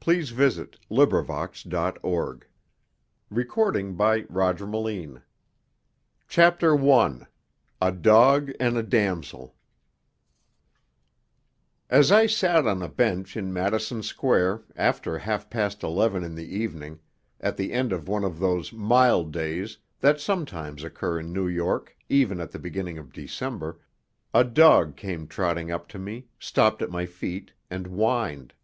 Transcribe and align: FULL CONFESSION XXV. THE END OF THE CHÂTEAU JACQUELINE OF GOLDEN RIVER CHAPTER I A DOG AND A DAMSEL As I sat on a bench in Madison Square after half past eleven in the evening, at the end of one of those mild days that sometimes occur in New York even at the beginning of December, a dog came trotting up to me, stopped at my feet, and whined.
FULL 0.00 0.14
CONFESSION 0.14 0.36
XXV. 0.88 0.88
THE 0.88 1.02
END 1.02 1.12
OF 1.12 1.26
THE 1.26 1.68
CHÂTEAU 1.68 2.42
JACQUELINE 3.30 4.00
OF 4.00 4.26
GOLDEN 4.32 4.72
RIVER 4.72 5.24
CHAPTER 6.26 6.90
I 6.90 7.18
A 7.82 7.92
DOG 7.92 8.50
AND 8.58 8.78
A 8.78 8.82
DAMSEL 8.82 9.54
As 11.90 12.10
I 12.10 12.24
sat 12.24 12.66
on 12.66 12.82
a 12.82 12.88
bench 12.88 13.36
in 13.36 13.52
Madison 13.52 14.02
Square 14.02 14.62
after 14.74 15.18
half 15.18 15.50
past 15.50 15.82
eleven 15.82 16.24
in 16.24 16.34
the 16.34 16.48
evening, 16.56 17.00
at 17.38 17.58
the 17.58 17.74
end 17.74 17.92
of 17.92 18.08
one 18.08 18.24
of 18.24 18.38
those 18.38 18.72
mild 18.72 19.32
days 19.32 19.76
that 20.00 20.18
sometimes 20.18 20.82
occur 20.82 21.20
in 21.20 21.30
New 21.30 21.46
York 21.46 21.94
even 22.08 22.40
at 22.40 22.52
the 22.52 22.58
beginning 22.58 22.96
of 22.96 23.12
December, 23.12 23.78
a 24.32 24.44
dog 24.44 24.96
came 24.96 25.26
trotting 25.26 25.70
up 25.70 25.86
to 25.88 25.98
me, 25.98 26.24
stopped 26.38 26.80
at 26.80 26.88
my 26.88 27.04
feet, 27.04 27.52
and 27.68 27.86
whined. 27.88 28.54